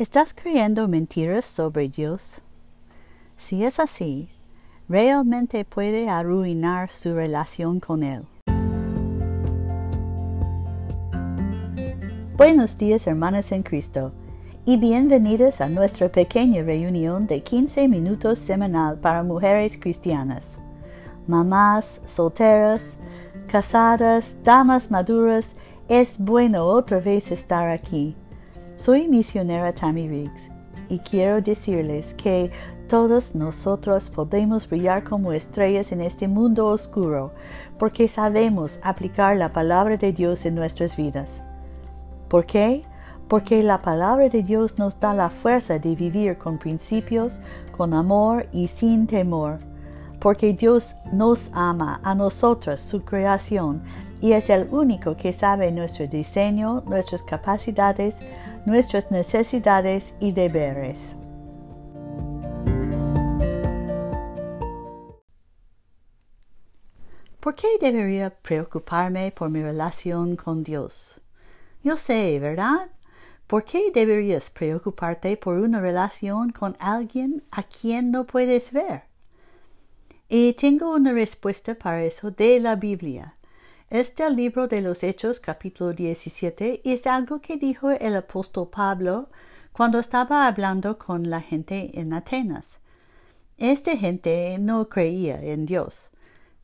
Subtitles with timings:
[0.00, 2.40] ¿Estás creyendo mentiras sobre Dios?
[3.36, 4.30] Si es así,
[4.88, 8.22] realmente puede arruinar su relación con Él.
[12.34, 14.12] Buenos días hermanas en Cristo
[14.64, 20.44] y bienvenidas a nuestra pequeña reunión de 15 minutos semanal para mujeres cristianas,
[21.26, 22.96] mamás, solteras,
[23.48, 25.54] casadas, damas maduras,
[25.90, 28.16] es bueno otra vez estar aquí
[28.80, 30.48] soy misionera Tammy Riggs
[30.88, 32.50] y quiero decirles que
[32.88, 37.34] todos nosotros podemos brillar como estrellas en este mundo oscuro
[37.78, 41.42] porque sabemos aplicar la palabra de Dios en nuestras vidas.
[42.28, 42.82] ¿Por qué?
[43.28, 47.38] Porque la palabra de Dios nos da la fuerza de vivir con principios,
[47.76, 49.58] con amor y sin temor.
[50.20, 53.82] Porque Dios nos ama a nosotros, su creación,
[54.22, 58.18] y es el único que sabe nuestro diseño, nuestras capacidades,
[58.66, 61.16] nuestras necesidades y deberes.
[67.40, 71.20] ¿Por qué debería preocuparme por mi relación con Dios?
[71.82, 72.90] Yo sé, ¿verdad?
[73.46, 79.04] ¿Por qué deberías preocuparte por una relación con alguien a quien no puedes ver?
[80.28, 83.34] Y tengo una respuesta para eso de la Biblia.
[83.90, 89.30] Este libro de los Hechos capítulo 17 es algo que dijo el apóstol Pablo
[89.72, 92.78] cuando estaba hablando con la gente en Atenas.
[93.58, 96.10] Esta gente no creía en Dios.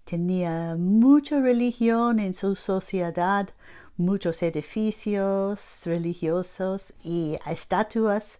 [0.04, 3.48] Tenía mucha religión en su sociedad,
[3.96, 8.38] muchos edificios religiosos y estatuas,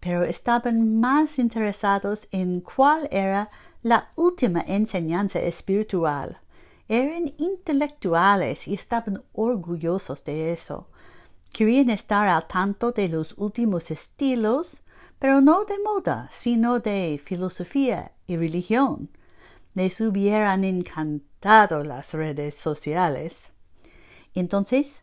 [0.00, 3.50] pero estaban más interesados en cuál era
[3.84, 6.40] la última enseñanza espiritual
[6.88, 10.88] eran intelectuales y estaban orgullosos de eso.
[11.52, 14.82] Querían estar al tanto de los últimos estilos,
[15.18, 19.10] pero no de moda, sino de filosofía y religión.
[19.74, 23.50] Les hubieran encantado las redes sociales.
[24.34, 25.02] Entonces,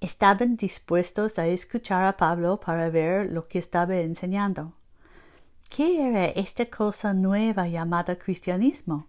[0.00, 4.74] estaban dispuestos a escuchar a Pablo para ver lo que estaba enseñando.
[5.70, 9.06] ¿Qué era esta cosa nueva llamada cristianismo?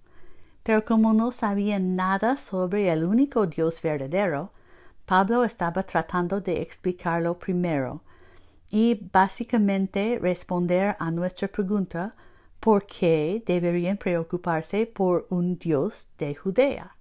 [0.63, 4.51] Pero como no sabían nada sobre el único Dios verdadero,
[5.05, 8.01] Pablo estaba tratando de explicarlo primero
[8.71, 12.15] y básicamente responder a nuestra pregunta
[12.59, 16.95] ¿por qué deberían preocuparse por un Dios de Judea?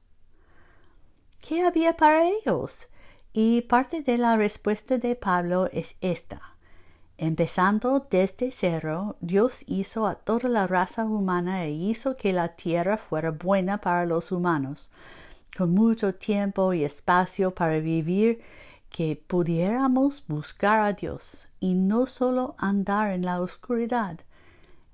[1.40, 2.88] ¿Qué había para ellos?
[3.32, 6.51] Y parte de la respuesta de Pablo es esta.
[7.22, 12.96] Empezando desde cero, Dios hizo a toda la raza humana e hizo que la tierra
[12.96, 14.90] fuera buena para los humanos,
[15.56, 18.42] con mucho tiempo y espacio para vivir,
[18.90, 24.18] que pudiéramos buscar a Dios y no solo andar en la oscuridad,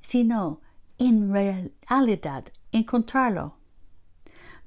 [0.03, 0.61] sino
[0.99, 3.55] en realidad encontrarlo.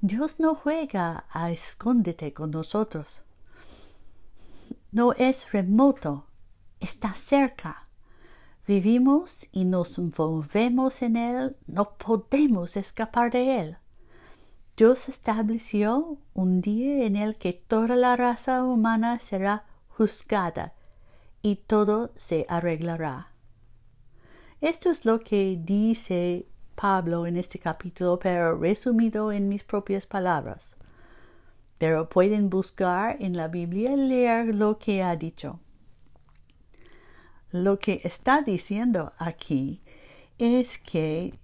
[0.01, 3.21] Dios no juega a escóndete con nosotros.
[4.91, 6.25] No es remoto
[6.81, 7.87] está cerca.
[8.67, 13.77] Vivimos y nos movemos en Él, no podemos escapar de Él.
[14.75, 20.73] Dios estableció un día en el que toda la raza humana será juzgada
[21.41, 23.31] y todo se arreglará.
[24.59, 30.75] Esto es lo que dice Pablo en este capítulo, pero resumido en mis propias palabras.
[31.77, 35.59] Pero pueden buscar en la Biblia y leer lo que ha dicho.
[37.51, 39.81] Lo que está diciendo aquí
[40.37, 41.37] es que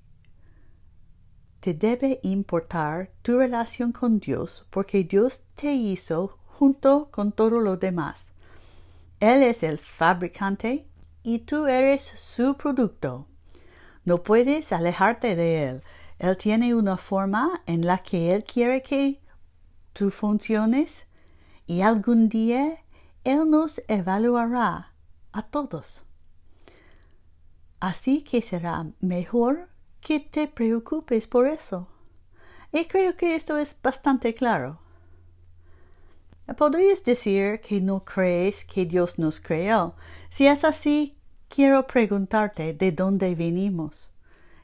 [1.59, 7.75] te debe importar tu relación con Dios porque Dios te hizo junto con todo lo
[7.75, 8.34] demás.
[9.19, 10.88] Él es el fabricante
[11.23, 13.28] y tú eres su producto.
[14.06, 15.84] No puedes alejarte de Él.
[16.19, 19.19] Él tiene una forma en la que Él quiere que
[19.91, 21.06] tú funciones
[21.66, 22.78] y algún día
[23.25, 24.94] Él nos evaluará
[25.38, 26.02] a todos.
[27.80, 29.69] Así que será mejor
[30.01, 31.88] que te preocupes por eso.
[32.74, 34.80] Y creo que esto es bastante claro.
[36.57, 39.94] Podrías decir que no crees que Dios nos creó.
[40.30, 41.16] Si es así,
[41.50, 44.10] quiero preguntarte de dónde venimos.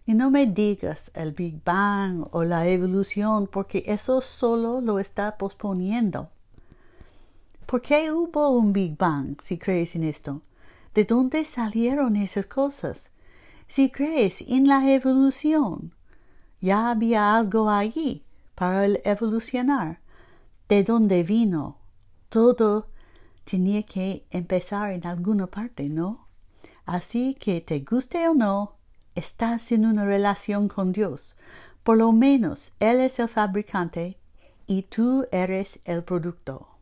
[0.08, 5.38] Y no me digas el Big Bang o la evolución, porque eso solo lo está
[5.38, 6.30] posponiendo.
[7.68, 10.42] ¿Por qué hubo un Big Bang si crees en esto?
[10.94, 13.12] ¿De dónde salieron esas cosas?
[13.68, 15.96] Si crees en la evolución,
[16.62, 18.24] ya había algo allí
[18.54, 20.02] para el evolucionar.
[20.70, 21.78] ¿De dónde vino?
[22.30, 22.90] Todo
[23.44, 26.28] tenía que empezar en alguna parte, ¿no?
[26.86, 28.76] Así que te guste o no,
[29.16, 31.36] estás en una relación con Dios.
[31.84, 34.18] Por lo menos Él es el fabricante
[34.68, 36.73] y tú eres el producto.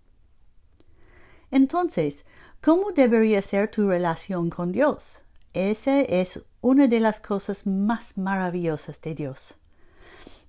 [1.52, 2.26] Entonces,
[2.62, 5.20] ¿cómo debería ser tu relación con Dios?
[5.54, 9.56] Esa es una de las cosas más maravillosas de Dios.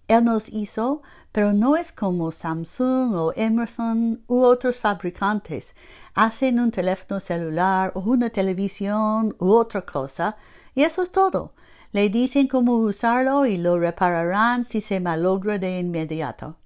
[0.06, 1.02] Él nos hizo,
[1.32, 5.74] pero no es como Samsung o Emerson u otros fabricantes.
[6.14, 10.36] Hacen un teléfono celular o una televisión u otra cosa,
[10.74, 11.54] y eso es todo.
[11.92, 16.56] Le dicen cómo usarlo y lo repararán si se malogra de inmediato.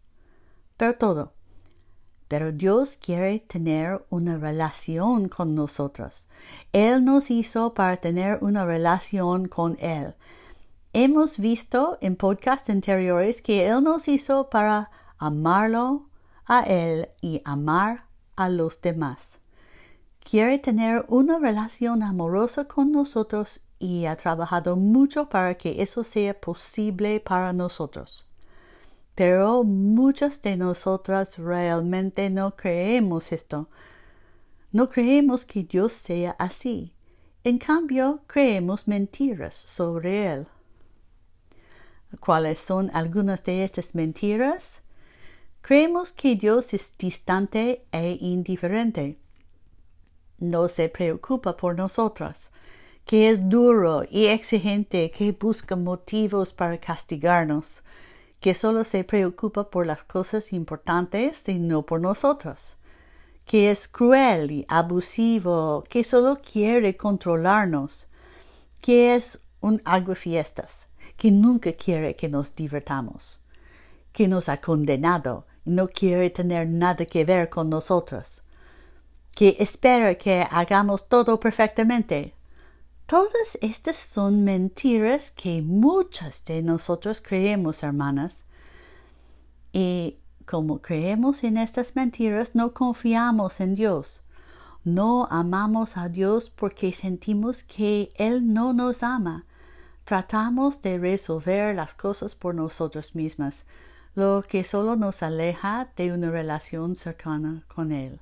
[0.77, 1.36] Pero todo.
[2.29, 6.27] Pero Dios quiere tener una relación con nosotros.
[6.73, 10.15] Él nos hizo para tener una relación con Él.
[10.93, 16.09] Hemos visto en podcasts anteriores que Él nos hizo para amarlo
[16.47, 19.39] a Él y amar a los demás.
[20.21, 26.41] Quiere tener una relación amorosa con nosotros y ha trabajado mucho para que eso sea
[26.41, 28.26] posible para nosotros.
[29.17, 33.69] Pero muchas de nosotras realmente no creemos esto.
[34.73, 36.93] No creemos que Dios sea así.
[37.43, 40.47] En cambio, creemos mentiras sobre Él.
[42.21, 44.83] ¿Cuáles son algunas de estas mentiras?
[45.63, 49.19] Creemos que Dios es distante e indiferente.
[50.39, 52.51] No se preocupa por nosotras,
[53.07, 57.83] que es duro y exigente, que busca motivos para castigarnos,
[58.41, 62.77] que solo se preocupa por las cosas importantes y no por nosotros,
[63.45, 68.07] que es cruel y abusivo, que solo quiere controlarnos,
[68.81, 70.87] que es un aguafiestas,
[71.17, 73.41] que nunca quiere que nos divertamos,
[74.13, 78.43] que nos ha condenado y no quiere tener nada que ver con nosotros,
[79.35, 82.36] que espera que hagamos todo perfectamente.
[83.07, 88.45] Todas estas son mentiras que muchas de nosotros creemos, hermanas.
[89.73, 94.23] Y como creemos en estas mentiras, no confiamos en Dios.
[94.85, 99.47] No amamos a Dios porque sentimos que Él no nos ama
[100.07, 103.65] Tratamos de resolver las cosas por nosotros mismas,
[104.15, 108.21] lo que solo nos aleja de una relación cercana con Él.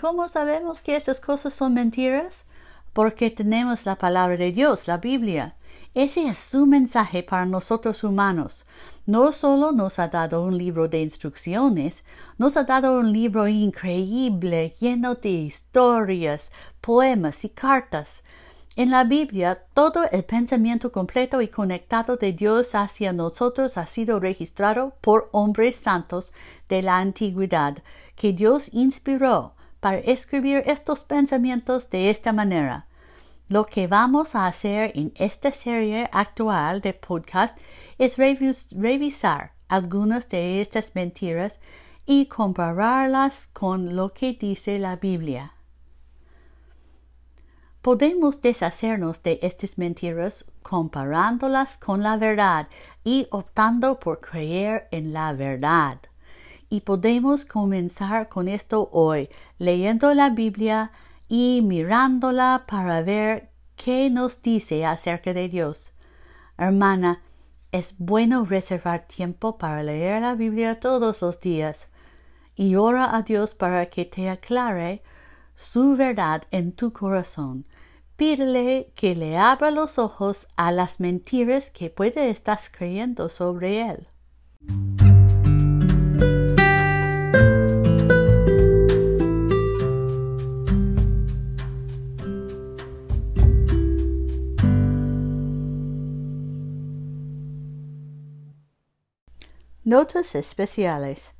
[0.00, 2.46] ¿Cómo sabemos que estas cosas son mentiras?
[2.92, 5.54] Porque tenemos la palabra de Dios, la Biblia.
[5.94, 8.64] Ese es su mensaje para nosotros humanos.
[9.04, 12.04] No solo nos ha dado un libro de instrucciones,
[12.38, 16.50] nos ha dado un libro increíble lleno de historias,
[16.80, 18.24] poemas y cartas.
[18.74, 24.18] En la Biblia, todo el pensamiento completo y conectado de Dios hacia nosotros ha sido
[24.18, 26.32] registrado por hombres santos
[26.70, 27.82] de la antigüedad,
[28.16, 32.86] que Dios inspiró para escribir estos pensamientos de esta manera.
[33.48, 37.58] Lo que vamos a hacer en esta serie actual de podcast
[37.98, 41.58] es revisar algunas de estas mentiras
[42.06, 45.54] y compararlas con lo que dice la Biblia.
[47.82, 52.68] Podemos deshacernos de estas mentiras comparándolas con la verdad
[53.02, 55.98] y optando por creer en la verdad.
[56.72, 59.28] Y podemos comenzar con esto hoy,
[59.58, 60.90] leyendo la Biblia
[61.28, 65.92] y mirándola para ver qué nos dice acerca de Dios.
[66.56, 67.20] Hermana,
[67.72, 71.88] es bueno reservar tiempo para leer la Biblia todos los días
[72.54, 75.02] y ora a Dios para que te aclare
[75.54, 77.66] su verdad en tu corazón.
[78.16, 84.08] Pídele que le abra los ojos a las mentiras que puede estar creyendo sobre él.
[99.92, 101.34] Notas especiales.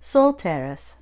[0.00, 0.96] Solteras.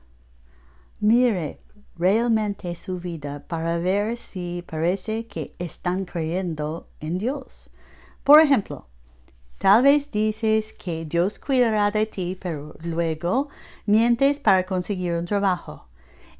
[1.00, 1.62] Mire,
[1.96, 7.70] realmente su vida para ver si parece que están creyendo en Dios.
[8.22, 8.86] Por ejemplo,
[9.56, 13.48] tal vez dices que Dios cuidará de ti, pero luego
[13.86, 15.86] mientes para conseguir un trabajo.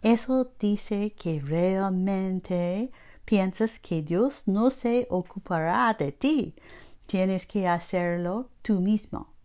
[0.02, 2.92] Eso dice que realmente
[3.24, 6.54] piensas que Dios no se ocupará de ti.
[7.06, 9.37] Tienes que hacerlo tú mismo.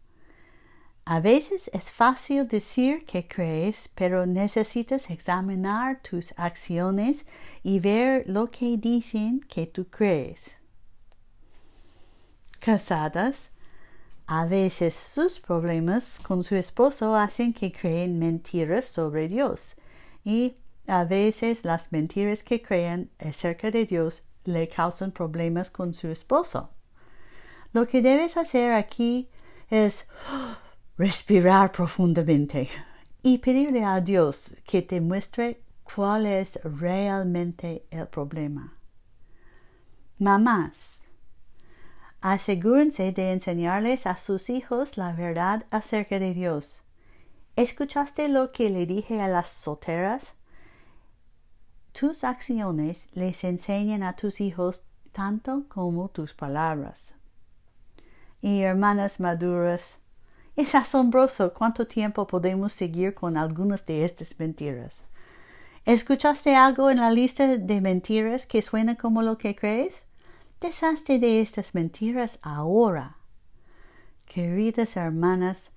[1.05, 7.25] A veces es fácil decir que crees, pero necesitas examinar tus acciones
[7.61, 10.53] y ver lo que dicen que tú crees.
[12.59, 13.51] Casadas,
[14.27, 19.75] a veces sus problemas con su esposo hacen que creen mentiras sobre Dios
[20.23, 20.55] y
[20.87, 26.69] A veces las mentiras que creen acerca de Dios le causan problemas con su esposo.
[27.71, 29.29] Lo que debes hacer aquí
[29.69, 30.05] es
[30.97, 32.69] respirar profundamente
[33.23, 38.77] y pedirle a Dios que te muestre cuál es realmente el problema.
[40.19, 41.01] Mamás,
[42.21, 46.83] asegúrense de enseñarles a sus hijos la verdad acerca de Dios.
[47.55, 50.35] ¿Escuchaste lo que le dije a las solteras?
[51.91, 57.15] Tus acciones les enseñan a tus hijos tanto como tus palabras.
[58.41, 59.99] Y hermanas maduras,
[60.55, 65.03] es asombroso cuánto tiempo podemos seguir con algunas de estas mentiras.
[65.85, 70.05] ¿Escuchaste algo en la lista de mentiras que suena como lo que crees?
[70.61, 73.17] Deshazte de estas mentiras ahora.
[74.25, 75.71] Queridas hermanas,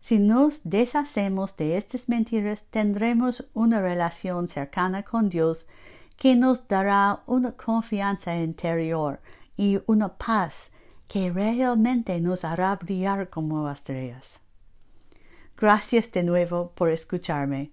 [0.00, 5.68] si nos deshacemos de estas mentiras, tendremos una relación cercana con Dios
[6.16, 9.20] que nos dará una confianza interior
[9.56, 10.72] y una paz
[11.08, 14.40] que realmente nos hará brillar como estrellas.
[15.56, 17.70] Gracias de nuevo por escucharme.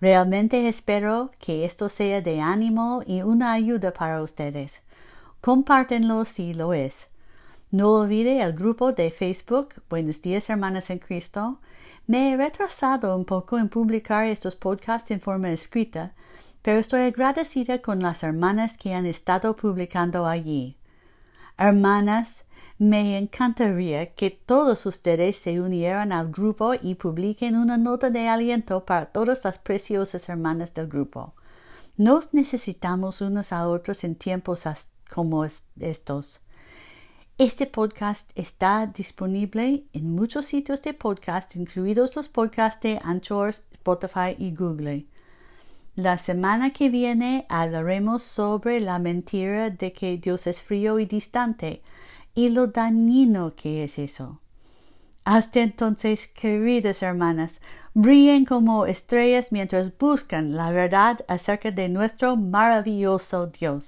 [0.00, 4.82] Realmente espero que esto sea de ánimo y una ayuda para ustedes.
[5.40, 7.08] Compártenlo si lo es.
[7.70, 11.58] No olvide el grupo de Facebook Buenos días hermanas en Cristo.
[12.06, 16.12] Me he retrasado un poco en publicar estos podcasts en forma escrita,
[16.62, 20.76] pero estoy agradecida con las hermanas que han estado publicando allí.
[21.58, 22.45] Hermanas,
[22.78, 28.84] me encantaría que todos ustedes se unieran al grupo y publiquen una nota de aliento
[28.84, 31.34] para todas las preciosas hermanas del grupo.
[31.96, 34.64] Nos necesitamos unos a otros en tiempos
[35.08, 35.46] como
[35.80, 36.40] estos.
[37.38, 44.34] Este podcast está disponible en muchos sitios de podcast, incluidos los podcasts de Anchor, Spotify
[44.38, 45.06] y Google.
[45.94, 51.82] La semana que viene hablaremos sobre la mentira de que Dios es frío y distante
[52.36, 54.40] y lo dañino que es eso.
[55.24, 57.60] Hasta entonces, queridas hermanas,
[57.94, 63.84] brillen como estrellas mientras buscan la verdad acerca de nuestro maravilloso Dios.